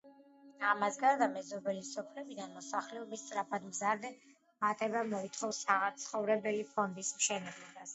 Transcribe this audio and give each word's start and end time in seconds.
ამას 0.69 0.95
გარდა, 1.03 1.27
მეზობელი 1.35 1.83
სოფლებიდან 1.89 2.49
მოსახლეობის 2.57 3.27
სწრაფად 3.27 3.69
მზარდი 3.71 4.15
მატება 4.67 5.09
მოითხოვს 5.15 5.65
საცხოვრებელი 5.71 6.71
ფონდის 6.77 7.19
მშენებლობას. 7.19 7.87